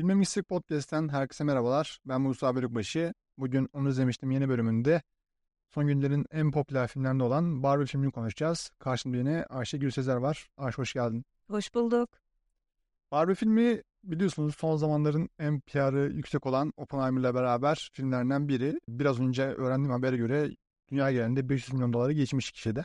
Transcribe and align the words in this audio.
Filme 0.00 0.14
Mistik 0.14 0.48
Podcast'ten 0.48 1.08
herkese 1.08 1.44
merhabalar. 1.44 1.98
Ben 2.04 2.20
Musa 2.20 2.54
Bölükbaşı. 2.54 3.14
Bugün 3.38 3.68
onu 3.72 3.88
izlemiştim 3.88 4.30
yeni 4.30 4.48
bölümünde. 4.48 5.02
Son 5.68 5.86
günlerin 5.86 6.26
en 6.30 6.50
popüler 6.50 6.88
filmlerinden 6.88 7.24
olan 7.24 7.62
Barbie 7.62 7.86
filmini 7.86 8.12
konuşacağız. 8.12 8.70
Karşımda 8.78 9.16
yine 9.16 9.44
Ayşe 9.44 9.78
Gülsezer 9.78 10.16
var. 10.16 10.48
Ayşe 10.56 10.76
hoş 10.76 10.92
geldin. 10.92 11.24
Hoş 11.50 11.74
bulduk. 11.74 12.10
Barbie 13.10 13.34
filmi 13.34 13.82
biliyorsunuz 14.04 14.56
son 14.56 14.76
zamanların 14.76 15.28
en 15.38 15.60
PR'ı 15.60 16.12
yüksek 16.12 16.46
olan 16.46 16.72
Oppenheimer'la 16.76 17.34
beraber 17.34 17.90
filmlerinden 17.92 18.48
biri. 18.48 18.80
Biraz 18.88 19.20
önce 19.20 19.42
öğrendiğim 19.42 19.92
habere 19.92 20.16
göre 20.16 20.50
dünya 20.90 21.12
genelinde 21.12 21.48
500 21.48 21.72
milyon 21.72 21.92
doları 21.92 22.12
geçmiş 22.12 22.52
kişide. 22.52 22.84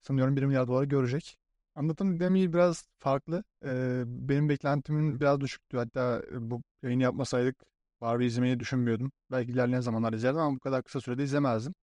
Sanıyorum 0.00 0.36
1 0.36 0.42
milyar 0.42 0.68
doları 0.68 0.84
görecek. 0.84 1.38
Anlatım 1.78 2.20
dinamiği 2.20 2.52
biraz 2.52 2.86
farklı. 2.98 3.44
Ee, 3.64 4.02
benim 4.06 4.48
beklentimin 4.48 5.20
biraz 5.20 5.40
düşüktü. 5.40 5.76
Hatta 5.76 6.22
bu 6.40 6.62
yayını 6.82 7.02
yapmasaydık 7.02 7.56
Barbie 8.00 8.26
izlemeyi 8.26 8.60
düşünmüyordum. 8.60 9.12
Belki 9.30 9.52
ilerleyen 9.52 9.80
zamanlar 9.80 10.12
izlerdim 10.12 10.40
ama 10.40 10.56
bu 10.56 10.60
kadar 10.60 10.82
kısa 10.82 11.00
sürede 11.00 11.24
izlemezdim. 11.24 11.74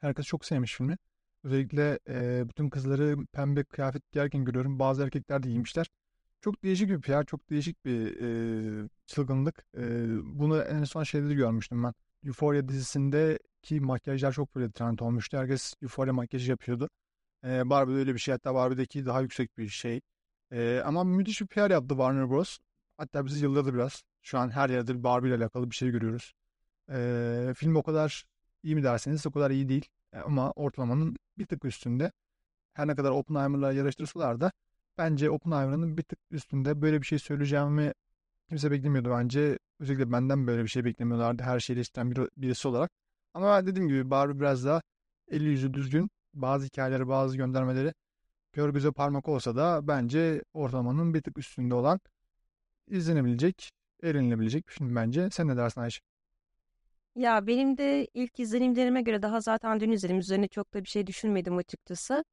Herkes 0.00 0.26
çok 0.26 0.44
sevmiş 0.44 0.76
filmi. 0.76 0.98
Özellikle 1.44 1.98
e, 2.08 2.48
bütün 2.48 2.70
kızları 2.70 3.16
pembe 3.32 3.64
kıyafet 3.64 4.12
giyerken 4.12 4.44
görüyorum. 4.44 4.78
Bazı 4.78 5.04
erkekler 5.04 5.42
de 5.42 5.48
giymişler. 5.48 5.86
Çok 6.40 6.62
değişik 6.64 6.90
bir 6.90 7.00
PR, 7.00 7.24
çok 7.26 7.50
değişik 7.50 7.84
bir 7.84 8.20
e, 8.22 8.88
çılgınlık. 9.06 9.64
E, 9.78 9.82
bunu 10.38 10.62
en 10.62 10.84
son 10.84 11.02
şeyde 11.04 11.28
de 11.28 11.34
görmüştüm 11.34 11.82
ben. 11.84 11.94
Euphoria 12.26 12.68
dizisindeki 12.68 13.80
makyajlar 13.80 14.32
çok 14.32 14.56
böyle 14.56 14.72
trend 14.72 14.98
olmuştu. 14.98 15.38
Herkes 15.38 15.74
Euphoria 15.82 16.12
makyajı 16.12 16.50
yapıyordu. 16.50 16.88
E, 17.44 17.70
Barbie'de 17.70 17.98
öyle 17.98 18.14
bir 18.14 18.18
şey. 18.18 18.32
Hatta 18.32 18.54
Barbie'deki 18.54 19.06
daha 19.06 19.20
yüksek 19.20 19.58
bir 19.58 19.68
şey. 19.68 20.00
E, 20.52 20.82
ama 20.84 21.04
müthiş 21.04 21.40
bir 21.40 21.46
PR 21.46 21.70
yaptı 21.70 21.88
Warner 21.88 22.30
Bros. 22.30 22.58
Hatta 22.96 23.26
bizi 23.26 23.44
yıldırdı 23.44 23.74
biraz. 23.74 24.02
Şu 24.22 24.38
an 24.38 24.50
her 24.50 24.70
yerde 24.70 25.02
Barbie 25.04 25.28
ile 25.28 25.36
alakalı 25.36 25.70
bir 25.70 25.76
şey 25.76 25.90
görüyoruz. 25.90 26.32
E, 26.90 27.52
film 27.56 27.76
o 27.76 27.82
kadar 27.82 28.24
iyi 28.62 28.74
mi 28.74 28.82
derseniz 28.82 29.26
o 29.26 29.30
kadar 29.30 29.50
iyi 29.50 29.68
değil. 29.68 29.88
E, 30.12 30.18
ama 30.18 30.50
ortalamanın 30.52 31.16
bir 31.38 31.46
tık 31.46 31.64
üstünde. 31.64 32.12
Her 32.74 32.86
ne 32.88 32.94
kadar 32.94 33.10
Oppenheimer'la 33.10 33.72
yarıştırsalar 33.72 34.40
da 34.40 34.52
bence 34.98 35.30
Oppenheimer'ın 35.30 35.98
bir 35.98 36.02
tık 36.02 36.18
üstünde 36.30 36.82
böyle 36.82 37.00
bir 37.00 37.06
şey 37.06 37.18
söyleyeceğimi 37.18 37.92
kimse 38.48 38.70
beklemiyordu 38.70 39.10
bence. 39.10 39.58
Özellikle 39.80 40.12
benden 40.12 40.46
böyle 40.46 40.62
bir 40.62 40.68
şey 40.68 40.84
beklemiyorlardı 40.84 41.42
her 41.42 41.60
şeyi 41.60 41.76
eleştiren 41.76 42.10
bir, 42.10 42.28
birisi 42.36 42.68
olarak. 42.68 42.90
Ama 43.34 43.66
dediğim 43.66 43.88
gibi 43.88 44.10
Barbie 44.10 44.40
biraz 44.40 44.64
daha 44.64 44.82
eli 45.28 45.44
yüzü 45.44 45.74
düzgün 45.74 46.10
bazı 46.34 46.66
hikayeleri, 46.66 47.08
bazı 47.08 47.36
göndermeleri 47.36 47.94
kör 48.52 48.70
göze 48.70 48.92
parmak 48.92 49.28
olsa 49.28 49.56
da 49.56 49.88
bence 49.88 50.42
ortalamanın 50.54 51.14
bir 51.14 51.22
tık 51.22 51.38
üstünde 51.38 51.74
olan 51.74 52.00
izlenebilecek, 52.88 53.70
eğlenilebilecek 54.02 54.68
bir 54.68 54.72
film 54.72 54.96
bence. 54.96 55.30
Sen 55.32 55.48
ne 55.48 55.56
dersin 55.56 55.80
Ayşe? 55.80 56.00
Ya 57.16 57.46
benim 57.46 57.78
de 57.78 58.06
ilk 58.14 58.40
izlenimlerime 58.40 59.02
göre 59.02 59.22
daha 59.22 59.40
zaten 59.40 59.80
dün 59.80 59.90
izledim. 59.90 60.18
Üzerine 60.18 60.48
çok 60.48 60.74
da 60.74 60.84
bir 60.84 60.88
şey 60.88 61.06
düşünmedim 61.06 61.56
açıkçası. 61.56 62.24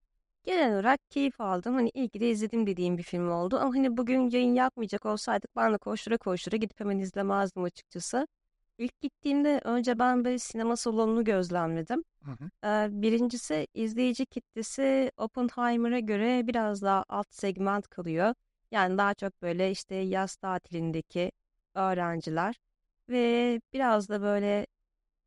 Genel 0.44 0.74
olarak 0.74 1.00
keyif 1.10 1.42
aldım. 1.42 1.74
Hani 1.76 1.92
iyi 1.94 2.14
de 2.14 2.30
izledim 2.30 2.68
dediğim 2.68 2.98
bir 2.98 3.04
film 3.04 3.30
oldu. 3.32 3.58
Ama 3.60 3.76
hani 3.76 3.98
bugün 3.98 4.30
yayın 4.30 4.54
yapmayacak 4.56 5.06
olsaydık 5.06 5.56
ben 5.56 5.74
de 5.74 5.78
koştura 5.78 6.18
koştura 6.18 6.56
gidip 6.58 6.80
hemen 6.80 7.00
izlemezdim 7.00 7.64
açıkçası. 7.64 8.28
İlk 8.78 9.02
gittiğimde 9.02 9.62
önce 9.64 10.00
ben 10.00 10.26
bir 10.26 10.38
sinema 10.38 10.76
salonunu 10.76 11.24
gözlemledim. 11.24 12.04
Hı 12.24 12.32
hı. 12.32 12.68
Ee, 12.68 13.02
birincisi 13.02 13.68
izleyici 13.74 14.26
kitlesi 14.26 15.12
Oppenheimer'a 15.18 16.00
göre 16.00 16.48
biraz 16.48 16.82
daha 16.82 17.06
alt 17.10 17.28
segment 17.34 17.88
kalıyor. 17.88 18.34
Yani 18.72 18.98
daha 18.98 19.14
çok 19.14 19.42
böyle 19.42 19.72
işte 19.72 19.96
yaz 19.96 20.36
tatilindeki 20.36 21.32
öğrenciler 21.74 22.56
ve 23.10 23.62
biraz 23.74 24.10
da 24.10 24.22
böyle 24.22 24.68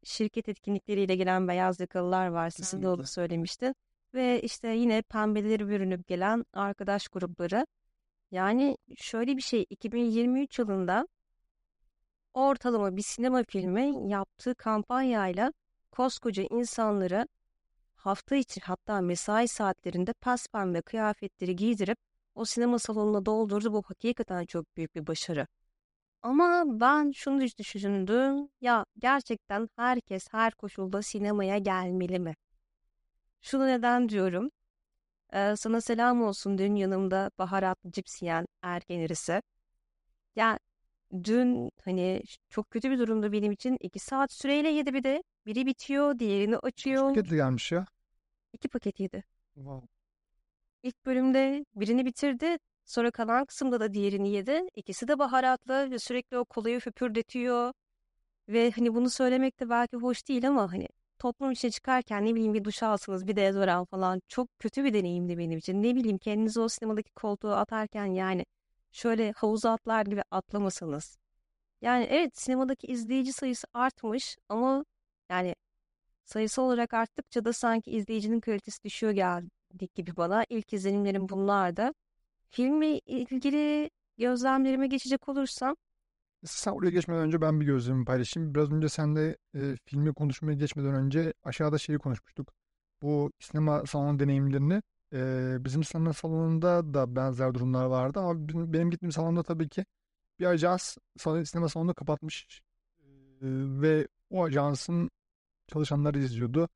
şirket 0.05 0.49
etkinlikleriyle 0.49 1.17
gelen 1.17 1.49
beyaz 1.49 1.81
yakalılar 1.81 2.27
var. 2.27 2.51
Sizin 2.51 2.83
de 2.83 3.07
söylemiştin. 3.07 3.75
Ve 4.15 4.43
işte 4.43 4.69
yine 4.69 5.03
pembeleri 5.03 5.69
bürünüp 5.69 6.07
gelen 6.07 6.45
arkadaş 6.53 7.09
grupları. 7.09 7.67
Yani 8.31 8.77
şöyle 8.97 9.37
bir 9.37 9.43
şey 9.43 9.67
2023 9.71 10.59
yılında 10.59 11.09
ortalama 12.35 12.97
bir 12.97 13.03
sinema 13.03 13.45
filmi 13.49 14.11
yaptığı 14.13 14.55
kampanyayla 14.55 15.53
koskoca 15.93 16.43
insanları 16.51 17.29
hafta 17.97 18.37
içi 18.37 18.61
hatta 18.61 19.01
mesai 19.01 19.49
saatlerinde 19.49 20.15
pembe 20.53 20.83
kıyafetleri 20.83 21.57
giydirip 21.57 21.99
o 22.35 22.45
sinema 22.45 22.79
salonuna 22.79 23.27
doldurdu. 23.27 23.73
Bu 23.73 23.83
hakikaten 23.87 24.47
çok 24.47 24.77
büyük 24.77 24.95
bir 24.95 25.07
başarı. 25.07 25.47
Ama 26.23 26.65
ben 26.67 27.11
şunu 27.13 27.41
düş- 27.41 27.59
düşündüm. 27.59 28.49
Ya 28.61 28.87
gerçekten 28.99 29.69
herkes 29.77 30.29
her 30.33 30.53
koşulda 30.55 31.03
sinemaya 31.03 31.59
gelmeli 31.59 32.19
mi? 32.21 32.35
Şunu 33.41 33.67
neden 33.67 34.09
diyorum? 34.09 34.51
Ee, 35.33 35.55
sana 35.57 35.81
selam 35.81 36.23
olsun 36.23 36.59
dün 36.59 36.75
yanımda 36.75 37.31
baharatlı 37.39 37.93
cips 37.93 38.23
yiyen 38.23 38.47
ergen 38.63 39.01
irisi. 39.01 39.43
Ya 40.37 40.59
dün 41.25 41.71
hani 41.85 42.23
çok 42.49 42.71
kötü 42.71 42.91
bir 42.91 42.99
durumda 42.99 43.33
benim 43.33 43.53
için. 43.53 43.77
iki 43.81 43.99
saat 43.99 44.33
süreyle 44.33 44.69
yedi 44.69 44.95
bir 44.95 45.05
de. 45.05 45.23
Biri 45.47 45.67
bitiyor, 45.67 46.19
diğerini 46.19 46.55
Kaç 46.55 46.65
açıyor. 46.65 47.09
paketle 47.09 47.37
gelmiş 47.37 47.73
ya? 47.73 47.87
İki 48.53 48.69
paket 48.69 49.01
yedi. 49.01 49.25
Wow. 49.55 49.89
İlk 50.83 51.07
bölümde 51.07 51.65
birini 51.75 52.07
bitirdi. 52.07 52.59
Sonra 52.85 53.11
kalan 53.11 53.45
kısımda 53.45 53.81
da 53.81 53.93
diğerini 53.95 54.31
yedi. 54.31 54.63
İkisi 54.75 55.09
de 55.09 55.19
baharatlı 55.19 55.91
ve 55.91 55.99
sürekli 55.99 56.39
o 56.39 56.45
kolayı 56.45 56.81
höpürdetiyor. 56.81 57.73
Ve 58.49 58.71
hani 58.71 58.95
bunu 58.95 59.11
söylemek 59.11 59.61
de 59.61 59.71
belki 59.71 59.97
hoş 59.97 60.29
değil 60.29 60.49
ama 60.49 60.73
hani 60.73 60.89
toplum 61.19 61.51
içine 61.51 61.71
çıkarken 61.71 62.27
ne 62.27 62.35
bileyim 62.35 62.55
bir 62.55 62.65
duş 62.65 62.83
alsanız 62.83 63.27
bir 63.27 63.37
deodorant 63.37 63.91
falan 63.91 64.23
çok 64.29 64.59
kötü 64.59 64.85
bir 64.85 64.95
deneyimdi 64.95 65.39
benim 65.39 65.59
için. 65.59 65.83
Ne 65.83 65.97
bileyim 65.97 66.19
kendinizi 66.19 66.61
o 66.61 66.69
sinemadaki 66.69 67.13
koltuğa 67.13 67.57
atarken 67.57 68.07
yani 68.07 68.45
şöyle 68.93 69.33
havuza 69.33 69.73
atlar 69.73 70.07
gibi 70.07 70.23
atlamasanız. 70.31 71.19
Yani 71.83 72.05
evet 72.05 72.39
sinemadaki 72.39 72.87
izleyici 72.87 73.33
sayısı 73.33 73.67
artmış 73.75 74.37
ama 74.49 74.85
yani 75.31 75.55
sayısal 76.25 76.63
olarak 76.63 76.95
arttıkça 76.95 77.45
da 77.45 77.53
sanki 77.53 77.91
izleyicinin 77.91 78.41
kalitesi 78.41 78.85
düşüyor 78.85 79.13
geldik 79.13 79.95
gibi 79.95 80.17
bana. 80.17 80.45
İlk 80.49 80.73
izlenimlerim 80.73 81.29
bunlardı. 81.29 81.93
Filmle 82.51 82.99
ilgili 82.99 83.91
gözlemlerime 84.19 84.87
geçecek 84.87 85.29
olursam 85.29 85.77
Sen 86.45 86.73
oraya 86.73 86.91
geçmeden 86.91 87.23
önce 87.23 87.41
ben 87.41 87.61
bir 87.61 87.67
gözlemimi 87.67 88.05
paylaşayım. 88.05 88.55
Biraz 88.55 88.73
önce 88.73 88.89
sen 88.89 89.17
de 89.17 89.37
e, 89.55 89.77
filmi 89.85 90.15
konuşmaya 90.15 90.55
geçmeden 90.55 90.95
önce 90.95 91.33
aşağıda 91.45 91.79
şeyi 91.79 91.99
konuşmuştuk. 91.99 92.53
Bu 93.03 93.33
sinema 93.41 93.87
salonu 93.87 94.19
deneyimlerini. 94.19 94.83
E, 95.13 95.57
bizim 95.61 95.85
sinema 95.85 96.13
salonunda 96.13 96.95
da 96.95 97.17
benzer 97.17 97.55
durumlar 97.55 97.85
vardı 97.85 98.21
ama 98.21 98.49
benim, 98.73 98.91
gittiğim 98.91 99.13
salonda 99.13 99.43
tabii 99.43 99.69
ki 99.69 99.85
bir 100.39 100.47
ajans 100.47 100.97
sinema 101.45 101.69
salonunu 101.69 101.95
kapatmış 101.95 102.63
E, 103.01 103.05
ve 103.83 104.09
o 104.31 104.45
ajansın 104.45 105.11
çalışanları 105.69 106.19
izliyordu. 106.19 106.69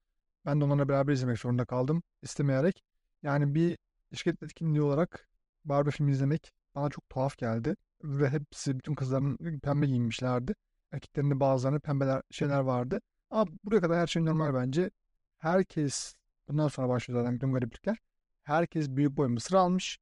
Ben 0.47 0.61
de 0.61 0.65
onlarla 0.65 0.89
beraber 0.89 1.13
izlemek 1.13 1.39
zorunda 1.39 1.65
kaldım 1.65 2.03
istemeyerek. 2.23 2.85
Yani 3.23 3.55
bir 3.55 3.79
şirket 4.15 4.43
etkinliği 4.43 4.83
olarak 4.83 5.29
Barbie 5.65 5.91
filmi 5.91 6.13
izlemek 6.13 6.53
bana 6.75 6.91
çok 6.91 7.09
tuhaf 7.09 7.39
geldi. 7.39 7.77
Ve 8.05 8.29
hepsi, 8.31 8.79
bütün 8.79 8.95
kızların 8.95 9.61
pembe 9.61 9.87
giyinmişlerdi. 9.87 10.55
Erkeklerin 10.93 11.31
de 11.31 11.41
bazılarında 11.41 11.81
pembeler 11.81 12.23
şeyler 12.31 12.61
vardı. 12.61 13.01
Ama 13.31 13.47
buraya 13.65 13.81
kadar 13.81 13.99
her 13.99 14.07
şey 14.07 14.25
normal 14.25 14.55
bence. 14.55 14.91
Herkes, 15.39 16.15
bundan 16.49 16.69
sonra 16.69 16.89
başlıyor 16.89 17.21
zaten 17.21 17.35
bütün 17.35 17.53
gariplikler. 17.53 17.99
Herkes 18.45 18.89
büyük 18.91 19.17
boy 19.17 19.29
mısır 19.29 19.55
almış. 19.55 19.99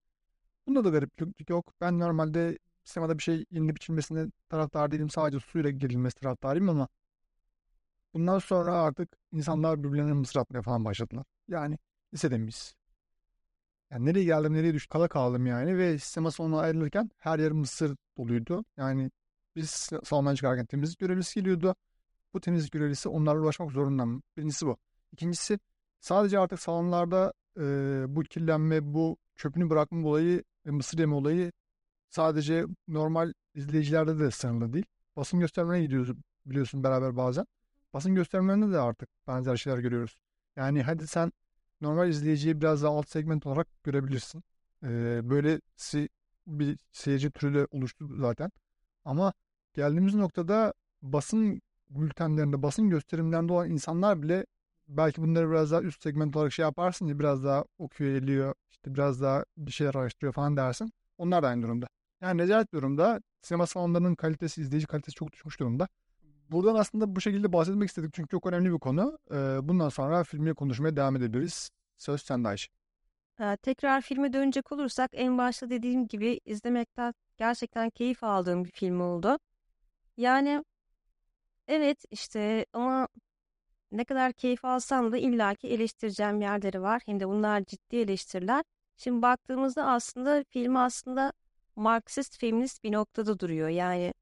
Bunda 0.66 0.84
da 0.84 0.90
gariplik 0.90 1.50
yok. 1.50 1.74
Ben 1.80 1.98
normalde 1.98 2.58
sinemada 2.84 3.18
bir 3.18 3.22
şey 3.22 3.44
yenilip 3.50 3.76
içilmesine 3.76 4.26
taraftar 4.48 4.90
değilim. 4.90 5.10
Sadece 5.10 5.40
suyla 5.40 5.70
girilmesi 5.70 6.16
taraftarıyım 6.16 6.68
ama 6.68 6.88
bundan 8.14 8.38
sonra 8.38 8.74
artık 8.74 9.08
insanlar 9.32 9.84
birbirlerine 9.84 10.12
mısır 10.12 10.40
atmaya 10.40 10.62
falan 10.62 10.84
başladılar. 10.84 11.24
Yani 11.48 11.78
lisede 12.14 12.38
miyiz? 12.38 12.74
Yani 13.90 14.06
nereye 14.06 14.24
geldim 14.24 14.54
nereye 14.54 14.74
düştüm 14.74 14.92
kala 14.92 15.08
kaldım 15.08 15.46
yani 15.46 15.78
ve 15.78 15.98
sinema 15.98 16.30
salonuna 16.30 16.60
ayrılırken 16.60 17.10
her 17.18 17.38
yer 17.38 17.52
mısır 17.52 17.96
doluydu. 18.18 18.64
Yani 18.76 19.10
biz 19.56 19.70
salondan 20.04 20.34
çıkarken 20.34 20.66
temizlik 20.66 20.98
görevlisi 20.98 21.40
geliyordu. 21.40 21.76
Bu 22.34 22.40
temizlik 22.40 22.72
görevlisi 22.72 23.08
onlarla 23.08 23.40
uğraşmak 23.40 23.72
zorunda 23.72 24.06
mı? 24.06 24.22
Birincisi 24.36 24.66
bu. 24.66 24.76
İkincisi 25.12 25.58
sadece 26.02 26.38
artık 26.38 26.60
salonlarda 26.60 27.32
e, 27.58 27.62
bu 28.08 28.22
kirlenme, 28.22 28.94
bu 28.94 29.16
çöpünü 29.36 29.70
bırakma 29.70 30.08
olayı 30.08 30.44
ve 30.66 30.70
mısır 30.70 30.98
yeme 30.98 31.14
olayı 31.14 31.52
sadece 32.10 32.66
normal 32.88 33.32
izleyicilerde 33.54 34.18
de 34.18 34.30
sınırlı 34.30 34.72
değil. 34.72 34.86
Basın 35.16 35.40
göstermelerine 35.40 35.84
gidiyoruz 35.84 36.16
biliyorsun 36.46 36.84
beraber 36.84 37.16
bazen. 37.16 37.46
Basın 37.92 38.14
göstermelerinde 38.14 38.72
de 38.72 38.78
artık 38.78 39.08
benzer 39.26 39.56
şeyler 39.56 39.78
görüyoruz. 39.78 40.16
Yani 40.56 40.82
hadi 40.82 41.06
sen 41.06 41.32
normal 41.80 42.08
izleyiciyi 42.08 42.60
biraz 42.60 42.82
daha 42.82 42.92
alt 42.92 43.08
segment 43.08 43.46
olarak 43.46 43.68
görebilirsin. 43.84 44.42
Ee, 44.84 45.20
böylesi 45.24 46.08
bir 46.46 46.78
seyirci 46.92 47.30
türü 47.30 47.54
de 47.54 47.66
oluştu 47.70 48.08
zaten. 48.16 48.50
Ama 49.04 49.32
geldiğimiz 49.74 50.14
noktada 50.14 50.74
basın 51.02 51.62
bültenlerinde, 51.90 52.62
basın 52.62 52.90
gösterimlerinde 52.90 53.52
olan 53.52 53.70
insanlar 53.70 54.22
bile 54.22 54.46
belki 54.88 55.22
bunları 55.22 55.50
biraz 55.50 55.70
daha 55.70 55.82
üst 55.82 56.02
segment 56.02 56.36
olarak 56.36 56.52
şey 56.52 56.62
yaparsın 56.62 57.06
ya 57.06 57.18
biraz 57.18 57.44
daha 57.44 57.64
okuyor, 57.78 58.10
eliyor, 58.10 58.54
işte 58.70 58.94
biraz 58.94 59.22
daha 59.22 59.44
bir 59.56 59.72
şeyler 59.72 59.94
araştırıyor 59.94 60.32
falan 60.32 60.56
dersin. 60.56 60.92
Onlar 61.18 61.42
da 61.42 61.48
aynı 61.48 61.62
durumda. 61.62 61.86
Yani 62.20 62.42
rezalet 62.42 62.72
durumda. 62.72 63.20
Sinema 63.42 63.66
salonlarının 63.66 64.14
kalitesi, 64.14 64.60
izleyici 64.60 64.86
kalitesi 64.86 65.14
çok 65.14 65.32
düşmüş 65.32 65.60
durumda. 65.60 65.88
Buradan 66.50 66.74
aslında 66.74 67.16
bu 67.16 67.20
şekilde 67.20 67.52
bahsetmek 67.52 67.88
istedik 67.88 68.14
çünkü 68.14 68.28
çok 68.28 68.46
önemli 68.46 68.72
bir 68.72 68.78
konu. 68.78 69.18
Ee, 69.30 69.34
bundan 69.62 69.88
sonra 69.88 70.24
filmi 70.24 70.54
konuşmaya 70.54 70.96
devam 70.96 71.16
edebiliriz. 71.16 71.70
Söz 71.96 72.22
sende 72.22 72.48
Ayşe. 72.48 72.72
Ee, 73.40 73.56
tekrar 73.56 74.00
filme 74.00 74.32
dönecek 74.32 74.72
olursak 74.72 75.10
en 75.14 75.38
başta 75.38 75.70
dediğim 75.70 76.08
gibi 76.08 76.40
izlemekten 76.44 77.14
gerçekten 77.36 77.90
keyif 77.90 78.24
aldığım 78.24 78.64
bir 78.64 78.70
film 78.70 79.00
oldu. 79.00 79.38
Yani 80.16 80.64
evet 81.68 82.04
işte 82.10 82.66
ama 82.72 83.08
ne 83.92 84.04
kadar 84.04 84.32
keyif 84.32 84.64
alsam 84.64 85.12
da 85.12 85.18
illaki 85.18 85.68
eleştireceğim 85.68 86.40
yerleri 86.40 86.82
var. 86.82 87.02
Hem 87.06 87.20
de 87.20 87.28
bunlar 87.28 87.64
ciddi 87.64 87.96
eleştiriler. 87.96 88.64
Şimdi 88.96 89.22
baktığımızda 89.22 89.86
aslında 89.86 90.44
film 90.50 90.76
aslında 90.76 91.32
Marksist 91.76 92.38
feminist 92.38 92.84
bir 92.84 92.92
noktada 92.92 93.38
duruyor. 93.38 93.68
Yani 93.68 94.14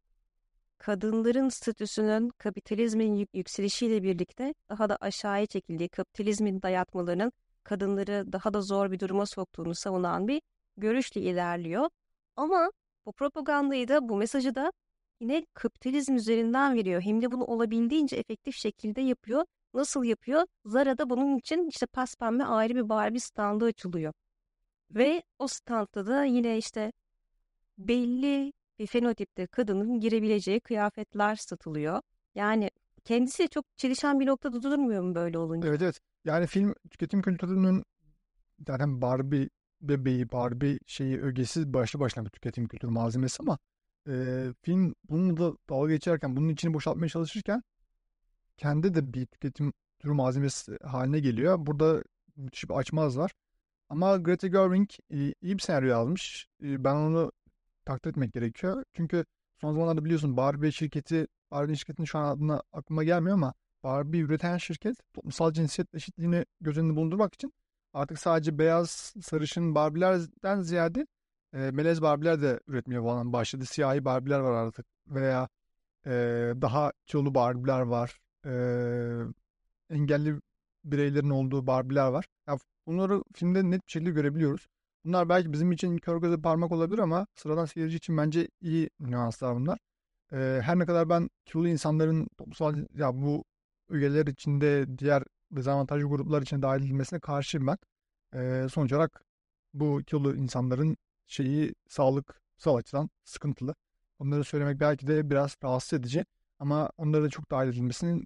kadınların 0.79 1.49
statüsünün 1.49 2.29
kapitalizmin 2.29 3.27
yükselişiyle 3.35 4.03
birlikte 4.03 4.55
daha 4.69 4.89
da 4.89 4.99
aşağıya 5.01 5.47
çekildiği, 5.47 5.89
kapitalizmin 5.89 6.63
dayatmalarının 6.63 7.33
kadınları 7.65 8.33
daha 8.33 8.55
da 8.55 8.61
zor 8.63 8.91
bir 8.91 9.01
duruma 9.01 9.27
soktuğunu 9.27 9.75
savunan 9.75 10.29
bir 10.29 10.43
görüşle 10.77 11.21
ilerliyor. 11.21 11.89
Ama 12.37 12.71
bu 13.07 13.13
propagandayı 13.13 13.89
da 13.89 14.09
bu 14.09 14.17
mesajı 14.17 14.55
da 14.55 14.73
yine 15.21 15.47
kapitalizm 15.55 16.15
üzerinden 16.17 16.75
veriyor. 16.75 17.01
Hem 17.03 17.23
de 17.23 17.33
bunu 17.33 17.45
olabildiğince 17.45 18.17
efektif 18.17 18.57
şekilde 18.57 19.01
yapıyor. 19.01 19.45
Nasıl 19.75 20.05
yapıyor? 20.05 20.47
Zara'da 20.65 21.11
bunun 21.11 21.39
için 21.39 21.69
işte 21.69 21.87
paspembe 21.87 22.45
ayrı 22.45 22.75
bir 22.75 22.89
Barbie 22.89 23.21
standı 23.21 23.65
açılıyor. 23.65 24.13
Ve 24.91 25.23
o 25.39 25.47
standta 25.47 26.07
da 26.07 26.25
yine 26.25 26.59
işte 26.59 26.93
belli 27.79 28.53
bir 28.79 28.87
fenotipte 28.87 29.47
kadının 29.47 30.01
girebileceği 30.01 30.61
kıyafetler 30.61 31.37
satılıyor. 31.37 32.01
Yani 32.35 32.71
kendisi 33.05 33.49
çok 33.49 33.65
çelişen 33.77 34.21
bir 34.21 34.27
noktada 34.27 34.63
durmuyor 34.63 35.03
mu 35.03 35.15
böyle 35.15 35.39
olunca? 35.39 35.69
Evet 35.69 35.83
evet. 35.83 36.01
Yani 36.25 36.47
film 36.47 36.75
tüketim 36.91 37.23
kültürünün 37.23 37.85
zaten 38.67 39.03
Barbie 39.03 39.49
bebeği, 39.81 40.33
Barbie 40.33 40.79
şeyi 40.87 41.21
ögesi 41.21 41.75
başlı 41.75 42.01
başına 42.01 42.25
bir 42.25 42.31
tüketim 42.31 42.69
kültürü 42.69 42.91
malzemesi 42.91 43.37
ama 43.41 43.59
e, 44.09 44.47
film 44.63 44.95
bunu 45.11 45.37
da 45.37 45.57
dalga 45.71 45.93
geçerken, 45.93 46.37
bunun 46.37 46.49
içini 46.49 46.75
boşaltmaya 46.75 47.09
çalışırken 47.09 47.63
kendi 48.61 48.95
de 48.95 49.13
bir 49.13 49.27
tüketim 49.27 49.73
türü 49.99 50.13
malzemesi 50.13 50.79
haline 50.83 51.21
geliyor. 51.21 51.57
Burada 51.67 52.03
müthiş 52.37 52.69
bir 52.69 52.75
açmaz. 52.75 53.17
Ama 53.89 54.17
Greta 54.17 54.47
Gerwig 54.47 54.91
e, 55.11 55.17
iyi 55.17 55.59
bir 55.59 55.63
senaryo 55.63 55.89
yazmış. 55.89 56.49
E, 56.63 56.85
ben 56.85 56.95
onu 56.95 57.33
takdir 57.85 58.11
etmek 58.11 58.33
gerekiyor. 58.33 58.85
Çünkü 58.95 59.25
son 59.61 59.73
zamanlarda 59.73 60.05
biliyorsun 60.05 60.37
Barbie 60.37 60.73
şirketi, 60.73 61.27
Barbie 61.51 61.77
şirketinin 61.77 62.07
şu 62.07 62.19
an 62.19 62.37
adına 62.37 62.63
aklıma 62.73 63.05
gelmiyor 63.05 63.35
ama 63.35 63.55
Barbie 63.83 64.21
üreten 64.21 64.57
şirket 64.59 64.97
toplumsal 65.13 65.53
cinsiyet 65.53 65.95
eşitliğini 65.95 66.45
göz 66.61 66.79
önünde 66.79 66.97
bulundurmak 66.97 67.35
için 67.35 67.53
artık 67.93 68.19
sadece 68.19 68.59
beyaz, 68.59 69.15
sarışın 69.23 69.75
Barbie'lerden 69.75 70.63
ziyade 70.63 71.07
e, 71.55 71.59
melez 71.59 72.03
Barbie'ler 72.03 72.43
de 72.43 72.61
üretmeye 72.67 73.01
falan 73.01 73.33
başladı. 73.33 73.65
Siyahi 73.65 74.05
Barbie'ler 74.05 74.41
var 74.41 74.53
artık 74.53 74.87
veya 75.07 75.49
e, 76.07 76.11
daha 76.63 76.93
kilolu 77.07 77.35
Barbie'ler 77.35 77.81
var. 77.81 78.21
E, 78.47 78.53
engelli 79.91 80.41
bireylerin 80.85 81.31
olduğu 81.31 81.67
Barbie'ler 81.67 82.09
var. 82.09 82.27
Ya 82.49 82.59
bunları 82.87 83.23
filmde 83.35 83.71
net 83.71 83.87
bir 83.87 83.93
şekilde 83.93 84.11
görebiliyoruz. 84.11 84.67
Bunlar 85.05 85.29
belki 85.29 85.53
bizim 85.53 85.73
için 85.73 85.99
kör 85.99 86.21
göze 86.21 86.41
parmak 86.43 86.73
olabilir 86.73 86.99
ama 86.99 87.27
sıradan 87.35 87.65
seyirci 87.65 87.97
için 87.97 88.17
bence 88.17 88.49
iyi 88.61 88.91
nüanslar 89.01 89.57
bunlar. 89.57 89.79
Ee, 90.33 90.61
her 90.65 90.79
ne 90.79 90.87
kadar 90.87 91.09
ben 91.09 91.31
kilolu 91.45 91.69
insanların 91.69 92.29
toplumsal 92.39 92.77
ya 92.95 93.23
bu 93.23 93.45
üyeler 93.91 94.27
içinde 94.27 94.99
diğer 94.99 95.23
dezavantajlı 95.53 96.09
gruplar 96.09 96.43
için 96.43 96.63
dahil 96.63 96.83
edilmesine 96.83 97.21
karşıyım 97.21 97.67
ben. 97.67 97.79
Ee, 98.35 98.69
sonuç 98.69 98.93
olarak 98.93 99.25
bu 99.75 100.03
kilolu 100.07 100.37
insanların 100.37 100.97
şeyi 101.27 101.75
sağlıksal 101.89 102.77
açıdan 102.77 103.11
sıkıntılı. 103.25 103.75
Onları 104.19 104.45
söylemek 104.45 104.81
belki 104.81 105.07
de 105.07 105.31
biraz 105.31 105.57
rahatsız 105.65 106.01
edici 106.01 106.25
ama 106.59 106.91
onlara 106.99 107.23
da 107.25 107.29
çok 107.31 107.51
dahil 107.51 107.69
edilmesini 107.69 108.25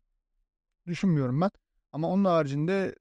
düşünmüyorum 0.87 1.41
ben. 1.41 1.51
Ama 1.93 2.09
onun 2.09 2.25
haricinde 2.25 2.95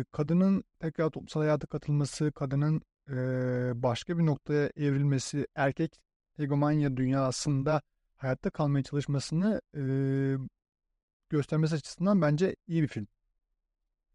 e, 0.00 0.04
kadının 0.12 0.64
tekrar 0.80 1.10
toplumsal 1.10 1.40
hayata 1.40 1.66
katılması, 1.66 2.32
kadının 2.32 2.82
e, 3.10 3.14
başka 3.82 4.18
bir 4.18 4.26
noktaya 4.26 4.70
evrilmesi, 4.76 5.46
erkek 5.54 6.00
hegemonya 6.36 6.96
dünyasında 6.96 7.82
hayatta 8.16 8.50
kalmaya 8.50 8.82
çalışmasını 8.82 9.60
e, 9.76 9.82
göstermesi 11.30 11.74
açısından 11.74 12.22
bence 12.22 12.56
iyi 12.66 12.82
bir 12.82 12.88
film. 12.88 13.06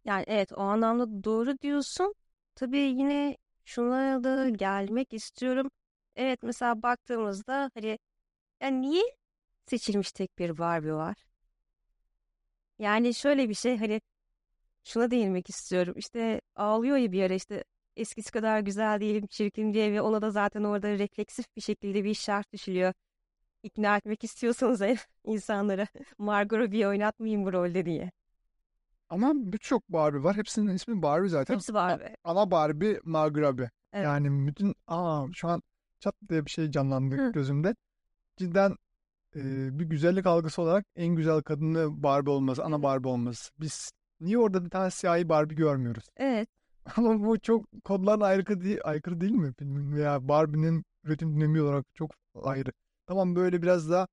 Yani 0.06 0.24
evet 0.28 0.52
o 0.52 0.62
anlamda 0.62 1.24
doğru 1.24 1.60
diyorsun. 1.62 2.14
Tabii 2.56 2.78
yine 2.78 3.38
şuna 3.66 4.24
da 4.24 4.50
gelmek 4.50 5.14
istiyorum. 5.14 5.72
Evet 6.16 6.44
mesela 6.44 6.82
baktığımızda 6.84 7.72
hani 7.74 8.00
yani 8.62 8.82
niye 8.82 9.04
seçilmiş 9.68 10.12
tek 10.12 10.40
bir 10.40 10.58
Barbie 10.58 10.94
var? 10.94 11.18
Yani 12.80 13.14
şöyle 13.14 13.50
bir 13.50 13.54
şey 13.54 13.78
hani 13.78 14.02
şuna 14.84 15.12
değinmek 15.12 15.50
istiyorum. 15.50 15.94
İşte 15.98 16.42
ağlıyor 16.56 16.98
ya 16.98 17.12
bir 17.12 17.24
ara 17.24 17.34
işte 17.34 17.64
eskisi 17.96 18.32
kadar 18.32 18.60
güzel 18.60 19.00
değilim, 19.02 19.28
çirkin 19.28 19.74
diye 19.74 19.92
ve 19.92 20.02
ona 20.02 20.22
da 20.22 20.32
zaten 20.32 20.64
orada 20.64 20.90
refleksif 20.90 21.56
bir 21.56 21.62
şekilde 21.62 22.04
bir 22.04 22.14
şart 22.14 22.54
düşülüyor. 22.54 22.94
İkna 23.64 23.98
etmek 23.98 24.24
istiyorsanız 24.24 24.82
eğer 24.82 24.98
insanlara 25.26 25.88
Margot 26.18 26.60
Robbie'yi 26.60 26.88
oynatmayayım 26.88 27.46
bu 27.46 27.54
rolde 27.54 27.86
diye. 27.86 28.12
Ama 29.10 29.34
birçok 29.36 29.90
Barbie 29.90 30.24
var. 30.24 30.38
Hepsinin 30.38 30.76
ismi 30.76 31.02
Barbie 31.02 31.30
zaten. 31.30 31.54
Hepsi 31.54 31.74
Barbie. 31.74 32.16
Ana 32.24 32.52
Barbie, 32.52 33.00
Margot 33.04 33.42
Robbie. 33.44 33.70
Evet. 33.94 34.06
Yani 34.06 34.48
bütün 34.48 34.76
aa 34.88 35.26
şu 35.34 35.48
an 35.48 35.62
çat 36.00 36.16
diye 36.30 36.46
bir 36.46 36.52
şey 36.52 36.72
canlandı 36.72 37.16
Hı. 37.18 37.32
gözümde. 37.32 37.76
Cidden 38.38 38.76
e, 39.36 39.80
bir 39.80 39.86
güzellik 39.86 40.26
algısı 40.26 40.62
olarak 40.62 40.86
en 40.96 41.16
güzel 41.16 41.42
kadını 41.42 42.04
Barbie 42.04 42.32
olması, 42.32 42.64
ana. 42.64 42.84
Barbie 42.84 43.10
olması. 43.10 43.52
Biz 43.60 43.92
niye 44.22 44.38
orada 44.38 44.66
bir 44.66 44.70
tane 44.70 44.92
siyahi 44.92 45.30
Barbie 45.30 45.56
görmüyoruz? 45.56 46.10
Evet. 46.18 46.50
Ama 46.98 47.24
bu 47.26 47.40
çok 47.40 47.66
kodlarına 47.84 48.26
aykırı 48.26 48.62
değil, 48.62 48.80
aykırı 48.84 49.22
değil 49.22 49.32
mi 49.32 49.54
filmin 49.60 49.96
veya 49.96 50.28
Barbie'nin 50.28 50.84
üretim 51.04 51.36
dinamiği 51.36 51.64
olarak 51.64 51.86
çok 51.96 52.12
ayrı. 52.44 52.72
Tamam 53.08 53.36
böyle 53.36 53.62
biraz 53.62 53.90
daha 53.90 54.08